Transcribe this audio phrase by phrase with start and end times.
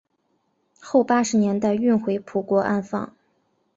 [0.79, 3.13] 后八十年代运回葡国安放。